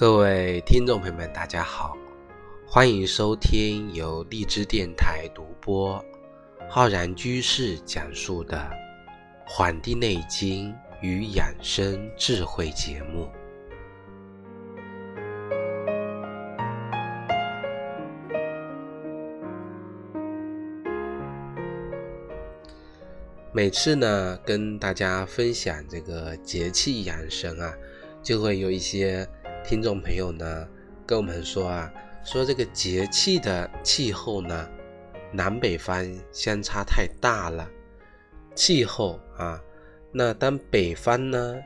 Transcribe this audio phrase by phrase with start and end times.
[0.00, 1.94] 各位听众朋友们，大家好，
[2.66, 6.02] 欢迎收听由荔枝电台独播、
[6.70, 8.56] 浩然居士讲述的
[9.46, 13.28] 《黄帝内经与养生智慧》节目。
[23.52, 27.74] 每次呢，跟大家分享这个节气养生啊，
[28.22, 29.28] 就会有一些
[29.62, 30.66] 听众朋友呢
[31.06, 31.92] 跟我们说啊，
[32.24, 34.68] 说这个节气的气候呢，
[35.32, 37.68] 南北方相差太大了。
[38.54, 39.60] 气候啊，
[40.12, 41.56] 那当北方呢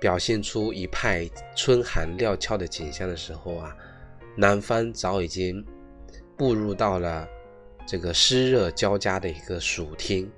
[0.00, 3.76] 表现出一派春寒料峭的景象的时候啊，
[4.36, 5.64] 南方早已经
[6.36, 7.26] 步入到了
[7.86, 10.28] 这个湿热交加的一个暑天。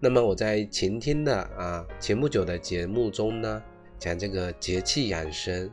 [0.00, 3.62] 那么我在前天的啊前不久的节目中呢，
[3.98, 5.70] 讲这个节气养生，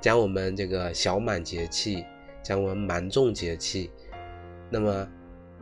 [0.00, 2.04] 讲我们这个小满节气，
[2.42, 3.90] 讲我们芒种节气，
[4.70, 5.06] 那么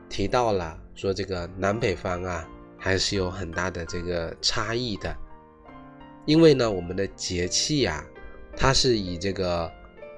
[0.08, 5.16] 提到了说这个南北方啊还是有很大的这个差异的，
[6.24, 8.04] 因为呢我们的节气呀，
[8.56, 9.70] 它是以这个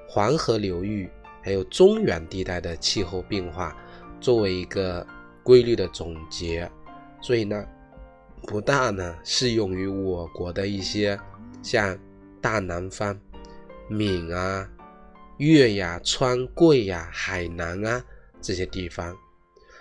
[0.07, 1.09] 黄河流域
[1.41, 3.75] 还有中原地带的气候变化
[4.19, 5.05] 作为一个
[5.43, 6.69] 规律的总结，
[7.21, 7.65] 所以呢。
[8.47, 11.15] 不大呢，适用于我国的一些
[11.61, 11.95] 像
[12.41, 13.15] 大南方、
[13.91, 14.67] 闽啊、
[15.37, 18.01] 粤呀、川贵呀、海南啊
[18.41, 19.13] 这些地方。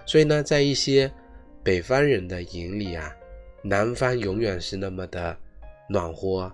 [0.04, 1.10] 所以呢，在一些
[1.62, 3.08] 北方人的眼里啊，
[3.62, 5.38] 南方永远是那么的
[5.88, 6.52] 暖和、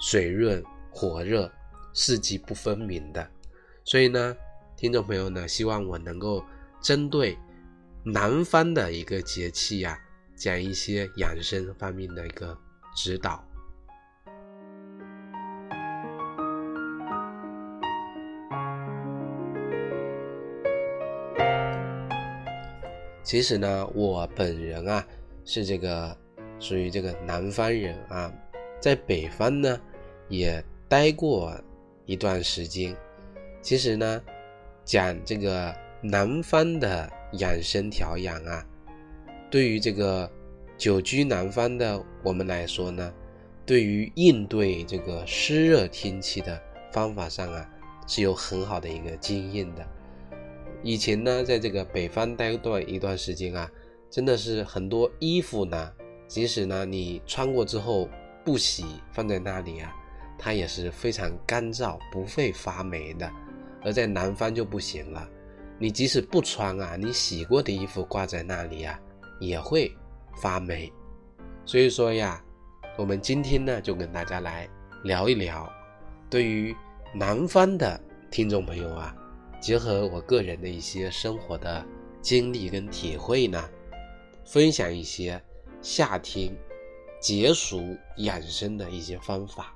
[0.00, 1.50] 水润、火热、
[1.92, 3.28] 四季不分明的。
[3.84, 4.36] 所以呢，
[4.76, 6.44] 听众朋友呢，希望我能够
[6.80, 7.36] 针对
[8.04, 9.98] 南方的一个节气呀。
[10.36, 12.58] 讲一些养生方面的一个
[12.96, 13.42] 指导。
[23.24, 25.04] 其实呢，我本人啊
[25.46, 26.14] 是这个
[26.60, 28.30] 属于这个南方人啊，
[28.78, 29.80] 在北方呢
[30.28, 31.58] 也待过
[32.04, 32.94] 一段时间。
[33.62, 34.22] 其实呢，
[34.84, 38.64] 讲这个南方的养生调养啊。
[39.50, 40.30] 对于这个
[40.76, 43.10] 久居南方的我们来说呢，
[43.64, 46.60] 对于应对这个湿热天气的
[46.92, 47.66] 方法上啊，
[48.06, 49.86] 是有很好的一个经验的。
[50.84, 53.68] 以前呢，在这个北方待段一段时间啊，
[54.10, 55.92] 真的是很多衣服呢，
[56.28, 58.08] 即使呢你穿过之后
[58.44, 59.92] 不洗，放在那里啊，
[60.38, 63.28] 它也是非常干燥，不会发霉的。
[63.82, 65.28] 而在南方就不行了，
[65.78, 69.00] 你即使不穿啊，你洗过的衣服挂在那里啊。
[69.40, 69.92] 也会
[70.36, 70.90] 发霉，
[71.66, 72.42] 所以说呀，
[72.96, 74.66] 我们今天呢就跟大家来
[75.02, 75.70] 聊一聊，
[76.30, 76.74] 对于
[77.12, 78.00] 南方的
[78.30, 79.14] 听众朋友啊，
[79.64, 81.82] 结合我个人的一些生活的
[82.20, 83.66] 经历跟体会呢，
[84.44, 85.42] 分享一些
[85.80, 86.54] 夏天
[87.18, 89.74] 解暑养生的一些方法。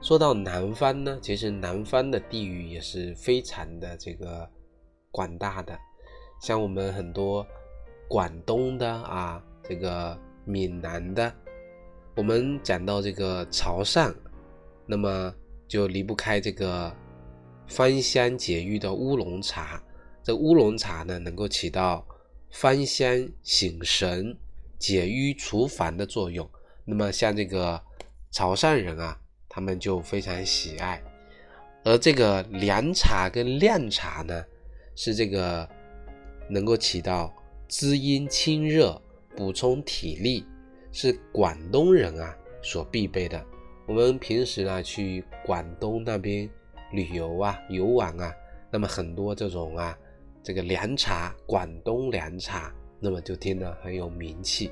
[0.00, 4.48] 说到南方呢，其实南方的地域也是非常的这个
[5.10, 5.78] 广大的，
[6.40, 7.46] 像我们很多
[8.08, 11.32] 广东的啊，这个闽南的，
[12.16, 14.14] 我们讲到这个潮汕，
[14.86, 15.34] 那么
[15.68, 16.94] 就离不开这个
[17.66, 19.82] 芳香解郁的乌龙茶。
[20.22, 22.06] 这乌龙茶呢，能够起到
[22.50, 24.36] 芳香醒神、
[24.78, 26.48] 解郁除烦的作用。
[26.84, 27.80] 那么像这个
[28.30, 29.18] 潮汕人啊。
[29.52, 31.02] 他们就非常喜爱，
[31.82, 34.44] 而这个凉茶跟靓茶呢，
[34.94, 35.68] 是这个
[36.48, 37.34] 能够起到
[37.68, 39.00] 滋阴清热、
[39.36, 40.44] 补充体力，
[40.92, 43.44] 是广东人啊所必备的。
[43.86, 46.48] 我们平时呢去广东那边
[46.92, 48.34] 旅游啊、游玩啊，
[48.70, 49.96] 那么很多这种啊
[50.42, 54.70] 这个凉茶，广东凉茶，那么就听得很有名气。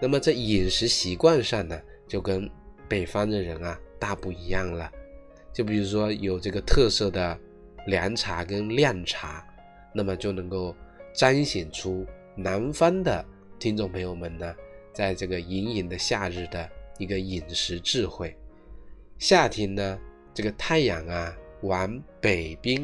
[0.00, 2.50] 那么在饮食习惯上呢，就跟
[2.88, 3.78] 北方的人啊。
[4.00, 4.90] 大不一样了，
[5.52, 7.38] 就比如说有这个特色的
[7.86, 9.46] 凉茶跟靓茶，
[9.92, 10.74] 那么就能够
[11.14, 12.06] 彰显出
[12.36, 13.24] 南方的
[13.58, 14.54] 听众朋友们呢，
[14.92, 16.68] 在这个炎炎的夏日的
[16.98, 18.36] 一个饮食智慧。
[19.18, 19.98] 夏天呢，
[20.32, 22.82] 这个太阳啊往北边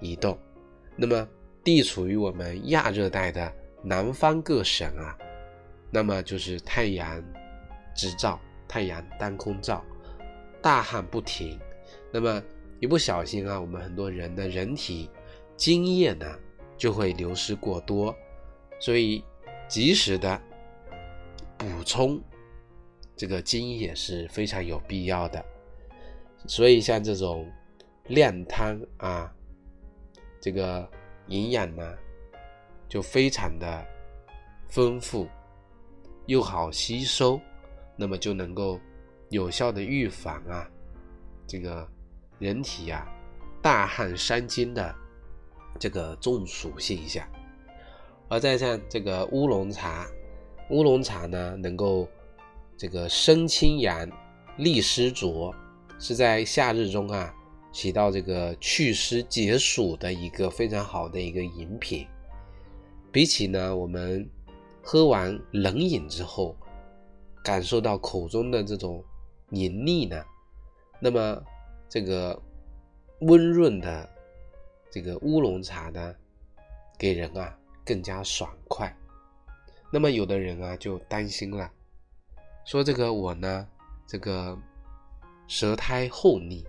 [0.00, 0.38] 移动，
[0.96, 1.26] 那么
[1.64, 3.52] 地处于我们亚热带的
[3.82, 5.16] 南方各省啊，
[5.90, 7.22] 那么就是太阳
[7.94, 9.84] 直照，太阳当空照。
[10.60, 11.58] 大旱不停，
[12.12, 12.42] 那么
[12.80, 15.10] 一不小心啊，我们很多人的人体
[15.56, 16.26] 津液呢
[16.76, 18.14] 就会流失过多，
[18.78, 19.24] 所以
[19.68, 20.40] 及时的
[21.56, 22.20] 补充
[23.16, 25.44] 这个津液是非常有必要的。
[26.46, 27.50] 所以像这种
[28.04, 29.34] 靓汤啊，
[30.40, 30.88] 这个
[31.26, 31.98] 营养呢
[32.88, 33.84] 就非常的
[34.68, 35.26] 丰富，
[36.26, 37.40] 又好吸收，
[37.96, 38.78] 那么就能够
[39.30, 40.70] 有效的预防啊
[41.44, 41.86] 这个
[42.38, 43.06] 人体呀
[43.60, 44.94] 大汗伤津的
[45.78, 47.26] 这个中暑现象。
[48.28, 50.06] 而再像这个乌龙茶，
[50.70, 52.08] 乌龙茶呢能够
[52.76, 54.08] 这个生清阳、
[54.56, 55.54] 利湿浊。
[56.00, 57.34] 是在夏日中啊，
[57.72, 62.06] 起到这个祛湿解暑的一个非常好的一个饮品。
[63.10, 64.24] 比起呢，我们
[64.80, 66.54] 喝完冷饮之后，
[67.42, 69.02] 感受到口中的这种
[69.48, 70.22] 黏腻呢，
[71.00, 71.42] 那么
[71.88, 72.40] 这个
[73.20, 74.08] 温润的
[74.90, 76.14] 这个乌龙茶呢，
[76.98, 78.94] 给人啊更加爽快。
[79.90, 81.70] 那么有的人啊就担心了，
[82.64, 83.68] 说这个我呢，
[84.06, 84.58] 这个。
[85.50, 86.62] 舌苔厚腻，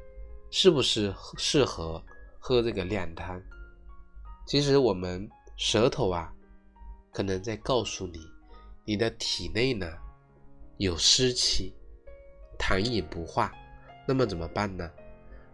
[0.51, 2.01] 是不是适合
[2.39, 3.44] 喝这个靓汤？
[4.48, 6.33] 其实我们舌头啊，
[7.12, 8.22] 可能在告诉你，
[8.86, 9.86] 你的体内呢
[10.77, 11.74] 有湿气，
[12.57, 13.54] 痰饮不化。
[14.07, 14.89] 那么怎么办呢？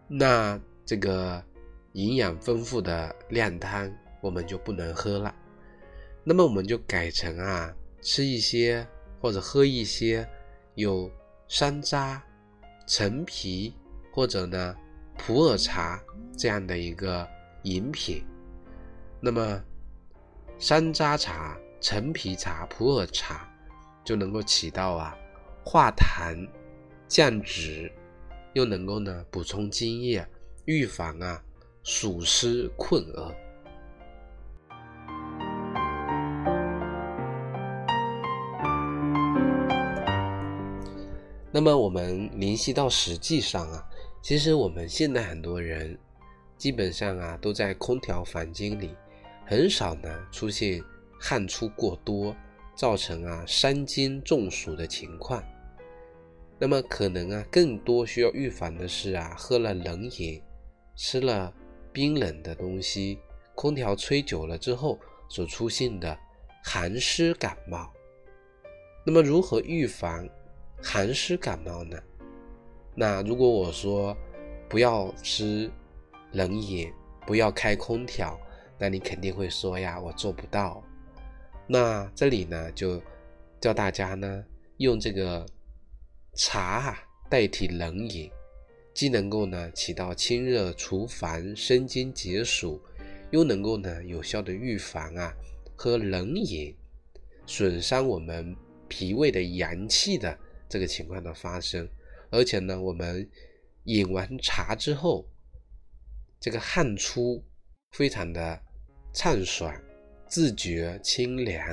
[0.07, 1.43] 那这个
[1.93, 3.91] 营养丰富的靓汤
[4.21, 5.33] 我们就不能喝了。
[6.23, 8.87] 那么我们就改成啊，吃一些
[9.19, 10.27] 或者喝一些
[10.75, 11.11] 有
[11.47, 12.19] 山楂。
[12.87, 13.73] 陈皮
[14.13, 14.75] 或者呢
[15.17, 15.99] 普洱茶
[16.37, 17.27] 这样的一个
[17.63, 18.23] 饮品，
[19.19, 19.59] 那么
[20.59, 23.51] 山楂茶、陈皮茶、普洱茶
[24.03, 25.17] 就能够起到啊
[25.63, 26.47] 化痰、
[27.07, 27.91] 降脂，
[28.55, 30.25] 又能够呢补充津液，
[30.63, 31.43] 预防啊
[31.83, 33.35] 暑湿困厄。
[41.51, 43.83] 那么我们联系到实际上啊，
[44.21, 45.97] 其实我们现在很多人
[46.57, 48.95] 基本上啊都在空调房间里，
[49.45, 50.81] 很少呢出现
[51.19, 52.33] 汗出过多，
[52.73, 55.43] 造成啊伤津中暑的情况。
[56.57, 60.41] 那么可能啊更多需要预防的是啊喝了冷饮，
[60.95, 61.53] 吃了
[61.91, 63.19] 冰冷的东西，
[63.53, 64.99] 空调吹久了之后
[65.29, 66.17] 所出现的
[66.63, 67.91] 寒湿感冒。
[69.05, 70.27] 那么如何预防？
[70.81, 71.97] 寒湿感冒呢？
[72.93, 74.15] 那如果我说
[74.69, 75.71] 不要吃
[76.31, 76.91] 冷饮，
[77.25, 78.39] 不要开空调，
[78.77, 80.83] 那你肯定会说呀，我做不到。
[81.65, 83.01] 那这里呢，就
[83.59, 84.43] 叫大家呢
[84.77, 85.45] 用这个
[86.35, 86.99] 茶啊
[87.29, 88.29] 代替冷饮，
[88.93, 92.81] 既能够呢起到清热除烦、生津解暑，
[93.31, 95.33] 又能够呢有效的预防啊
[95.75, 96.75] 喝冷饮
[97.47, 98.55] 损伤我们
[98.87, 100.37] 脾胃的阳气的。
[100.67, 101.87] 这个情况的发生，
[102.31, 103.29] 而且呢，我们
[103.83, 105.23] 饮完茶之后，
[106.39, 107.41] 这个汗出
[107.91, 108.59] 非常的
[109.13, 109.73] 畅爽，
[110.27, 111.63] 自觉清凉，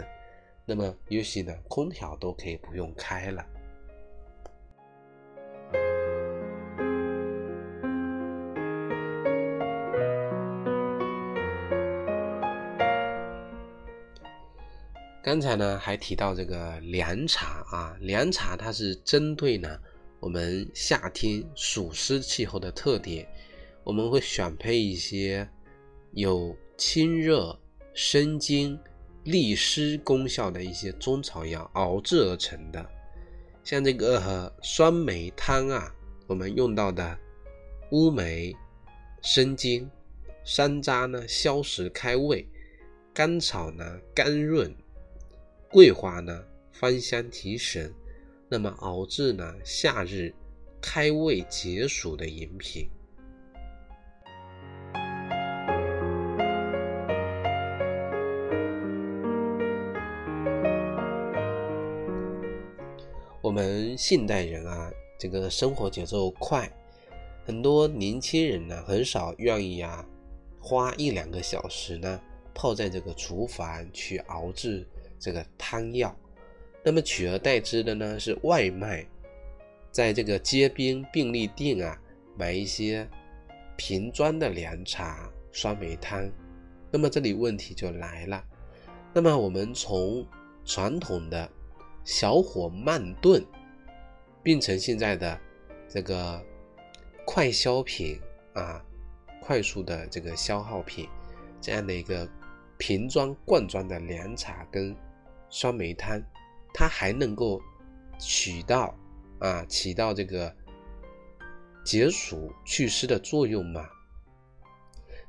[0.66, 3.44] 那么尤其呢，空调都可以不用开了。
[15.32, 19.78] 刚才呢还提到这个凉茶啊，凉茶它是针对呢
[20.20, 23.26] 我们夏天暑湿气候的特点，
[23.82, 25.48] 我们会选配一些
[26.10, 27.58] 有清热、
[27.94, 28.78] 生津、
[29.24, 32.86] 利湿功效的一些中草药熬制而成的，
[33.64, 35.90] 像这个酸梅汤啊，
[36.26, 37.18] 我们用到的
[37.92, 38.54] 乌梅
[39.22, 39.90] 生津，
[40.44, 42.46] 山楂呢消食开胃，
[43.14, 44.70] 甘草呢甘润。
[45.72, 47.90] 桂花呢，芳香提神，
[48.46, 50.30] 那么熬制呢，夏日
[50.82, 52.90] 开胃解暑的饮品。
[63.40, 66.70] 我们现代人啊，这个生活节奏快，
[67.46, 70.06] 很多年轻人呢，很少愿意啊，
[70.60, 72.20] 花一两个小时呢，
[72.52, 74.86] 泡在这个厨房去熬制。
[75.22, 76.12] 这个汤药，
[76.82, 79.06] 那么取而代之的呢是外卖，
[79.92, 81.96] 在这个街边便利店啊
[82.36, 83.08] 买一些
[83.76, 86.28] 瓶装的凉茶、酸梅汤。
[86.90, 88.44] 那么这里问题就来了，
[89.14, 90.26] 那么我们从
[90.64, 91.48] 传统的
[92.04, 93.46] 小火慢炖，
[94.42, 95.38] 变成现在的
[95.88, 96.44] 这个
[97.24, 98.20] 快消品
[98.54, 98.84] 啊
[99.40, 101.08] 快速的这个消耗品，
[101.60, 102.28] 这样的一个
[102.76, 104.96] 瓶装罐装的凉茶跟
[105.52, 106.20] 酸梅汤，
[106.74, 107.62] 它还能够
[108.18, 108.92] 起到
[109.38, 110.52] 啊起到这个
[111.84, 113.86] 解暑祛湿的作用吗？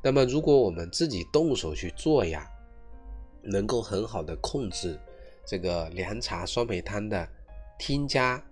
[0.01, 2.49] 那么如果我们自己动手去做呀，
[3.43, 4.99] 能够很好的控制
[5.45, 7.29] 这个凉茶酸梅汤的
[7.77, 8.43] 添加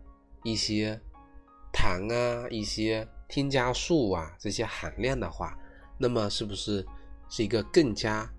[0.44, 1.02] 一些
[1.74, 3.08] 糖啊一些。
[3.32, 5.58] 添加素啊这些含量的话，
[5.98, 6.86] 那么是不是
[7.30, 8.30] 是一个更加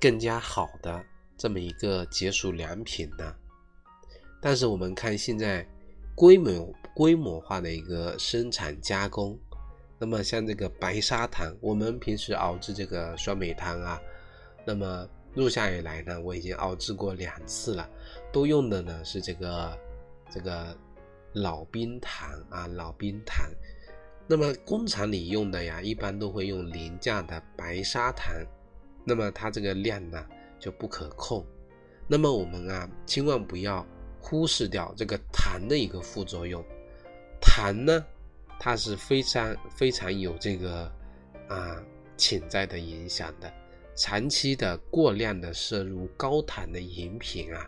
[0.00, 1.04] 更加好的
[1.36, 3.34] 这么一个解暑良品呢？
[4.40, 5.66] 但是我们看现在
[6.14, 9.38] 规模规模化的一个生产加工，
[9.98, 14.00] 那么像这个白砂糖，我们平时熬制这个酸梅汤啊，
[14.64, 17.88] 那么入夏以来呢，我已经熬制过两次了，
[18.32, 19.78] 都用的呢是这个
[20.30, 20.76] 这个
[21.32, 23.50] 老冰糖啊老冰糖。
[24.26, 28.32] 那么工厂里用的呀，一般都会用廉价的白砂糖，
[29.04, 30.24] 那么它这个量呢
[30.58, 31.44] 就不可控。
[32.06, 33.86] 那么我们啊，千万不要
[34.20, 36.64] 忽视掉这个糖的一个副作用。
[37.40, 38.04] 糖呢，
[38.58, 40.90] 它是非常非常有这个
[41.48, 41.82] 啊
[42.16, 43.52] 潜在的影响的。
[43.96, 47.64] 长期的过量的摄入高糖的饮品啊，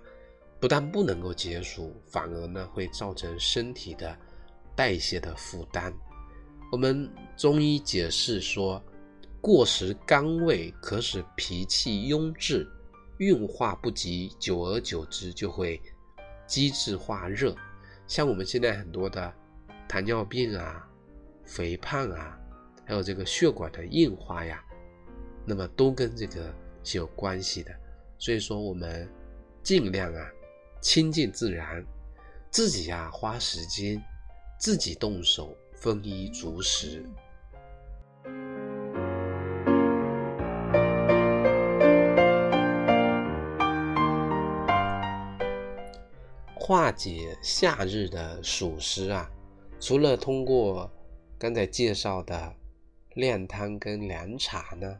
[0.59, 4.16] 不但不能够解暑，反而呢会造成身体的
[4.75, 5.95] 代谢的负担。
[6.73, 8.83] 我们中医解释说，
[9.40, 12.69] 过食甘味可使脾气壅滞，
[13.18, 15.80] 运化不及，久而久之就会
[16.46, 17.54] 积滞化热。
[18.06, 19.32] 像我们现在很多的
[19.88, 20.88] 糖尿病啊、
[21.44, 22.38] 肥胖啊，
[22.85, 24.64] 还有这个血管的硬化呀，
[25.44, 26.52] 那么都跟这个
[26.85, 27.75] 是有关系的。
[28.18, 29.08] 所以说，我们
[29.62, 30.30] 尽量啊
[30.80, 31.85] 亲近自然，
[32.50, 34.02] 自己呀花时间，
[34.58, 35.56] 自己动手。
[35.78, 37.04] 丰衣足食，
[46.66, 49.30] 化解夏日的暑湿啊！
[49.78, 50.90] 除了通过
[51.38, 52.52] 刚才介绍的
[53.14, 54.99] 靓汤跟凉茶呢，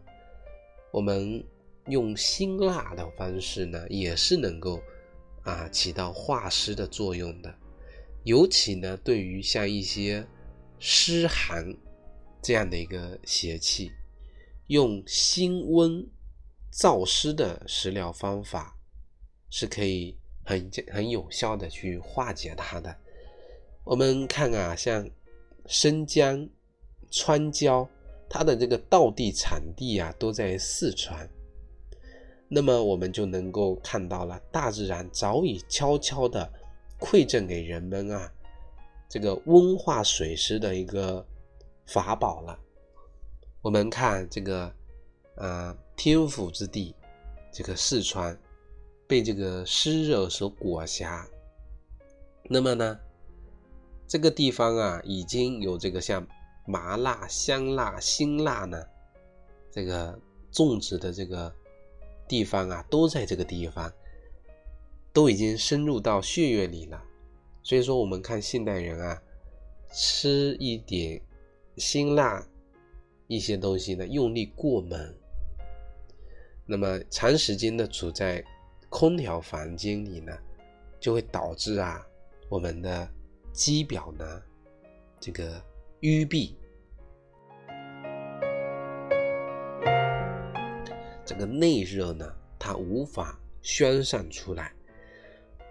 [0.93, 1.45] 我们
[1.89, 4.81] 用辛辣的方式呢，也是能够
[5.43, 7.53] 啊起到化湿的作用的。
[8.23, 10.25] 尤其呢，对于像一些
[10.79, 11.67] 湿寒
[12.41, 13.91] 这样的一个邪气，
[14.69, 16.09] 用辛温
[16.73, 18.79] 燥湿的食疗方法
[19.51, 22.97] 是可以很很有效的去化解它的。
[23.85, 25.07] 我们看啊，像
[25.67, 26.49] 生姜、
[27.11, 27.87] 川椒，
[28.29, 31.29] 它的这个道地产地啊都在四川，
[32.49, 36.49] 那么我们就能够看到了，大自然早已悄悄的
[37.01, 38.33] 馈赠给人们啊。
[39.09, 41.25] 这个温化水湿的一个
[41.87, 42.59] 法宝了。
[43.63, 44.73] 我们看这个，
[45.37, 46.95] 呃，天府之地，
[47.53, 48.37] 这个四川
[49.07, 51.25] 被这个湿热所裹挟，
[52.49, 52.99] 那么呢，
[54.09, 56.27] 这个地方啊，已经有这个像
[56.67, 58.85] 麻辣、香辣、辛辣呢，
[59.71, 60.19] 这个
[60.51, 61.55] 种植的这个
[62.27, 63.93] 地方啊，都在这个地方，
[65.13, 67.01] 都已经深入到血液里了。
[67.63, 69.23] 所以说，我们看现代人啊，
[69.93, 71.21] 吃一点
[71.77, 72.45] 辛辣
[73.29, 75.15] 一些东西呢，用力过猛，
[76.65, 78.45] 那么长时间的处在
[78.99, 80.33] 空调房间里呢，
[80.99, 82.03] 就会导致啊，
[82.49, 83.07] 我们的
[83.53, 84.43] 肌表呢，
[85.21, 85.63] 这个
[86.01, 86.57] 淤闭，
[91.27, 92.27] 这个内热呢，
[92.59, 94.73] 它无法宣散出来。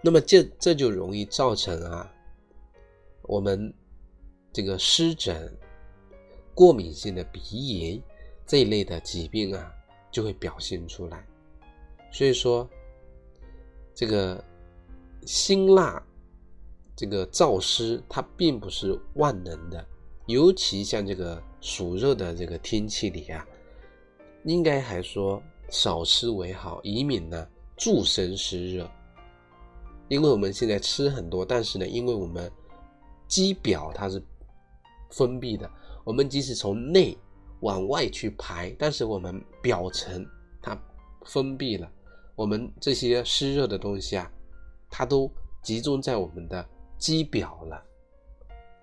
[0.00, 2.08] 那么这这就容易造成啊，
[3.22, 3.74] 我们
[4.52, 5.52] 这个湿疹、
[6.54, 7.40] 过敏性的鼻
[7.76, 8.00] 炎
[8.46, 9.74] 这一类的疾病啊，
[10.12, 11.26] 就会表现出来。
[12.12, 12.70] 所以说，
[13.96, 14.44] 这个
[15.24, 16.00] 辛辣、
[16.94, 19.82] 这个燥湿，它并不是万能的，
[20.26, 23.44] 尤其像这个暑热的这个天气里啊，
[24.44, 28.86] 应该还说少吃为好，以免呢助生湿热。
[30.08, 32.52] 因为我们现在吃很多，但是呢，因为我们
[33.26, 34.22] 肌表它是
[35.10, 35.68] 封闭的，
[36.04, 37.16] 我们即使从内
[37.60, 40.24] 往外去排，但是我们表层
[40.60, 40.78] 它
[41.24, 41.90] 封闭了，
[42.36, 44.30] 我们这些湿热的东西啊，
[44.88, 45.28] 它都
[45.62, 46.64] 集中在我们的
[46.96, 47.82] 肌表了，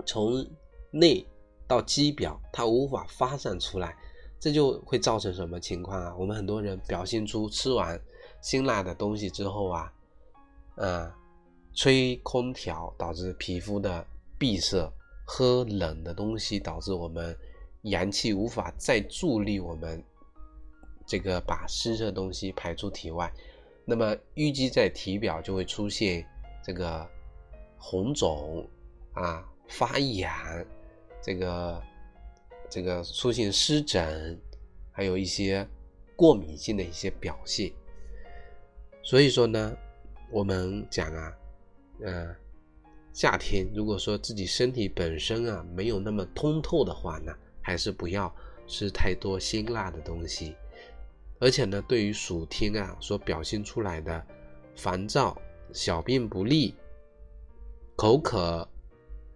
[0.05, 0.45] 从
[0.91, 1.25] 内
[1.65, 3.95] 到肌表，它无法发散出来，
[4.39, 6.13] 这就会造成什么情况啊？
[6.17, 7.97] 我们很多人表现出吃完
[8.41, 9.93] 辛辣的东西之后啊。
[10.75, 11.15] 啊，
[11.75, 14.03] 吹空调导致皮肤的
[14.39, 14.91] 闭塞，
[15.23, 17.37] 喝冷的东西导致我们
[17.83, 20.03] 阳气无法再助力我们
[21.05, 23.31] 这个把湿热东西排出体外，
[23.85, 26.25] 那么淤积在体表就会出现
[26.63, 27.07] 这个
[27.77, 28.67] 红肿
[29.13, 30.31] 啊、发痒，
[31.21, 31.83] 这个
[32.69, 34.39] 这个出现湿疹，
[34.91, 35.67] 还有一些
[36.15, 37.71] 过敏性的一些表现。
[39.03, 39.75] 所以说呢，
[40.31, 41.33] 我们讲啊，
[42.01, 42.35] 呃，
[43.11, 48.33] 夏天如果说自己身体本身啊没有那么通透的话呢，还是不要
[48.65, 50.55] 吃太多辛辣的东西。
[51.39, 54.25] 而且呢，对于暑天啊所表现出来的
[54.75, 55.37] 烦躁、
[55.71, 56.75] 小便不利、
[57.95, 58.67] 口渴，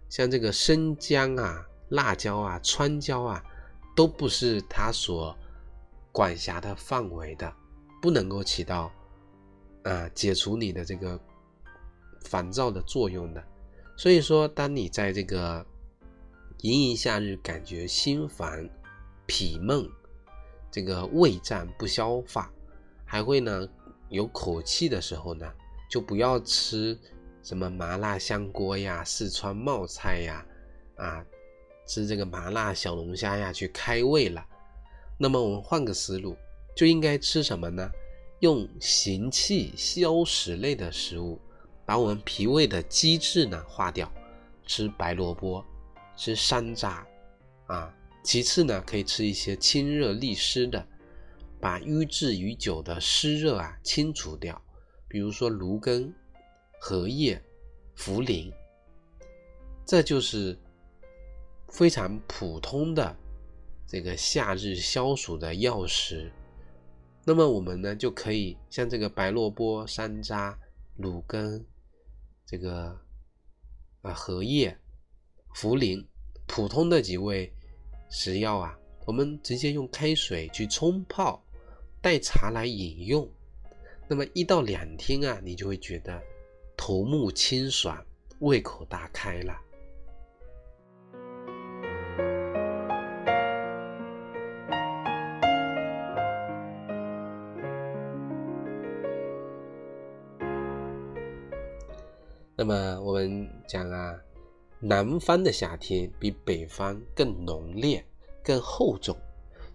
[0.08, 3.44] 像这个生姜啊、辣椒啊、川椒啊，
[3.94, 5.36] 都不是它所
[6.12, 7.52] 管辖的范围的，
[8.00, 8.90] 不能够起到。
[9.84, 11.18] 啊，解除你的这个
[12.22, 13.42] 烦躁的作用的。
[13.96, 15.64] 所以说，当你在这个
[16.60, 18.68] 炎炎夏日感觉心烦、
[19.24, 19.88] 脾闷，
[20.70, 22.50] 这个胃胀不消化，
[23.04, 23.68] 还会呢
[24.08, 25.50] 有口气的时候呢，
[25.90, 26.98] 就不要吃
[27.42, 30.46] 什么麻辣香锅呀、四川冒菜呀，
[30.96, 31.24] 啊，
[31.86, 34.44] 吃这个麻辣小龙虾呀去开胃了。
[35.18, 36.36] 那么我们换个思路，
[36.76, 37.90] 就应该吃什么呢？
[38.40, 41.40] 用行气消食类的食物，
[41.84, 44.08] 把我们脾胃的积滞呢化掉。
[44.64, 45.64] 吃白萝卜，
[46.14, 47.02] 吃山楂，
[47.66, 50.86] 啊，其次呢可以吃一些清热利湿的，
[51.60, 54.60] 把淤滞已久的湿热啊清除掉。
[55.08, 56.14] 比如说芦根、
[56.78, 57.42] 荷叶、
[57.96, 58.52] 茯苓，
[59.86, 60.58] 这就是
[61.68, 63.16] 非常普通的
[63.86, 66.30] 这个夏日消暑的药食。
[67.24, 70.54] 那么我们呢就可以像这个白萝卜、山楂、
[70.96, 71.64] 芦根，
[72.44, 73.00] 这个
[74.02, 74.78] 啊荷叶、
[75.54, 76.06] 茯苓，
[76.46, 77.50] 普通的几味
[78.10, 81.42] 食药啊，我们直接用开水去冲泡，
[82.00, 83.28] 代茶来饮用。
[84.08, 86.20] 那么一到两天啊，你就会觉得
[86.76, 88.02] 头目清爽，
[88.40, 89.54] 胃口大开了。
[102.56, 104.18] 那么我们讲啊，
[104.80, 108.04] 南方的夏天比北方更浓烈、
[108.44, 109.16] 更厚重。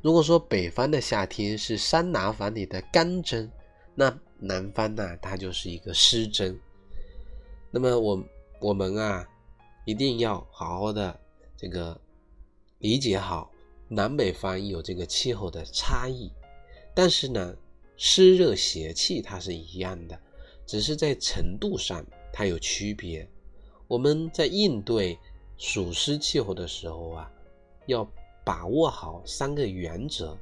[0.02, 3.50] 如果说北方的夏天是桑拿房里的干蒸，
[3.96, 6.58] 那南方呢，它就是一个湿蒸。
[7.72, 8.24] 那么我
[8.60, 9.28] 我们啊，
[9.86, 11.20] 一定要好好的
[11.58, 12.00] 这个
[12.80, 13.52] 理解好
[13.88, 16.32] 南北方有这个气候的差异，
[16.94, 17.56] 但是呢，
[17.98, 20.20] 湿热邪气它是一样的，
[20.66, 22.06] 只是在程度上。
[22.36, 23.30] 它有区别，
[23.88, 25.18] 我们在应对
[25.58, 27.32] 暑湿气候的时候啊，
[27.86, 28.08] 要
[28.44, 30.38] 把握好三个原则：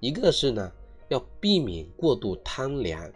[0.00, 0.72] 一个是呢，
[1.08, 3.12] 要避免过度贪凉，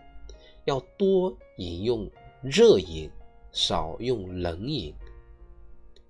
[0.64, 2.10] 要多饮用
[2.42, 3.10] 热饮，
[3.52, 4.92] 少用冷饮；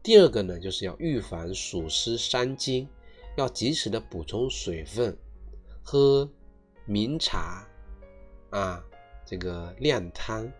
[0.02, 2.88] 第二个呢，就是要预防暑湿伤津，
[3.36, 5.16] 要及时的补充水分，
[5.82, 6.28] 喝
[6.86, 7.66] 明茶
[8.50, 8.82] 啊，
[9.26, 10.50] 这个靓汤。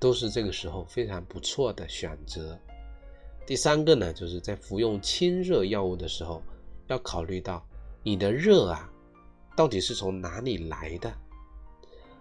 [0.00, 2.58] 都是这个时候非常不错的选择。
[3.46, 6.42] 第三个呢，就是在服用清热药物的时候，
[6.86, 7.64] 要考虑到
[8.02, 8.90] 你的热啊，
[9.54, 11.12] 到底是从哪里来的。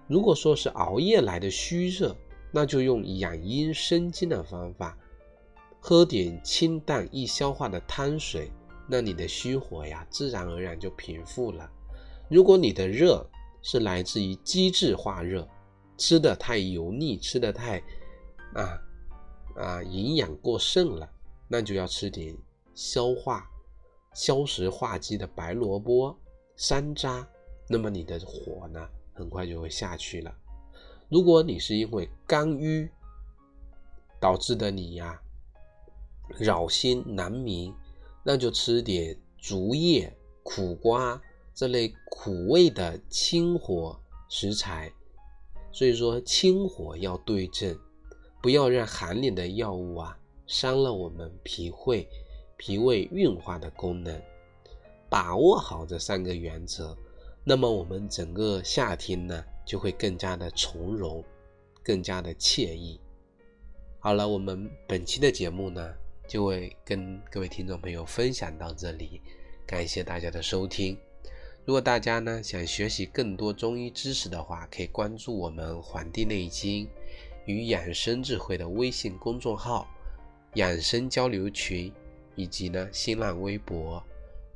[0.08, 2.16] 如果说是熬夜来的虚热，
[2.52, 4.98] 那就用养阴生津的方法，
[5.80, 8.52] 喝点清淡易消化的汤水，
[8.88, 11.70] 那你的虚火呀，自然而然就平复了。
[12.28, 13.26] 如果你的热
[13.62, 15.48] 是来自于机制化热，
[16.00, 17.78] 吃的太油腻，吃的太
[18.56, 18.82] 啊
[19.58, 21.08] 啊营养过剩了，
[21.50, 22.36] 那就要吃点
[22.74, 23.46] 消化
[24.14, 26.18] 消食化积的白萝卜、
[26.56, 27.28] 山楂，
[27.68, 30.34] 那么你的火呢很快就会下去了。
[31.10, 32.90] 如果你是因为肝郁
[34.22, 35.22] 导致的你呀
[36.38, 37.74] 扰心难眠，
[38.24, 41.22] 那就吃点竹叶、苦瓜
[41.54, 44.90] 这类苦味的清火食材。
[45.80, 47.74] 所以说，清火要对症，
[48.44, 52.06] 不要让寒凉的药物啊伤了我们脾胃、
[52.58, 54.22] 脾胃运化的功能。
[55.10, 56.94] 把握好这三个原则，
[57.46, 61.24] 那么我们整个夏天呢就会更加的从容，
[61.82, 63.00] 更加的惬意。
[64.00, 65.94] 好了，我们本期的节目呢
[66.28, 69.22] 就会跟各位听众朋友分享到这里，
[69.66, 70.98] 感谢大家的收听。
[71.70, 76.90] 如果大家呢想学习更多中医知识的话可以关注我们黄帝内经
[77.46, 79.88] 与养生智慧的微信公众号
[80.56, 81.94] 养生交流群
[82.34, 84.04] 以及呢新浪微博。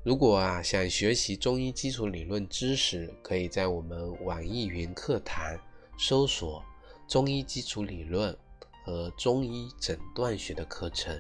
[0.04, 5.56] 如果啊想学习中医基础理论知识可以在我们网易云课堂
[6.00, 6.66] 搜索
[7.08, 8.36] 中医基础理论
[8.84, 11.16] 和中医诊断学的课程。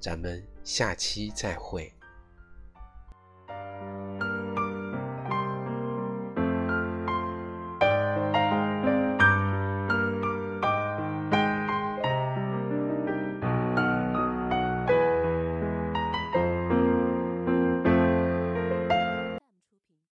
[0.00, 1.92] 咱们下期再会。